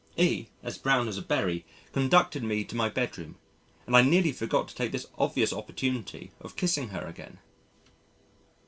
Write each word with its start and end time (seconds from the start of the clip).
E, 0.17 0.47
as 0.63 0.79
brown 0.79 1.07
as 1.07 1.19
a 1.19 1.21
berry, 1.21 1.63
conducted 1.93 2.41
me 2.43 2.63
to 2.63 2.75
my 2.75 2.89
bedroom 2.89 3.35
and 3.85 3.95
I 3.95 4.01
nearly 4.01 4.31
forgot 4.31 4.67
to 4.69 4.73
take 4.75 4.91
this 4.91 5.05
obvious 5.19 5.53
opportunity 5.53 6.31
of 6.39 6.55
kissing 6.55 6.87
her 6.89 7.05
again. 7.05 7.37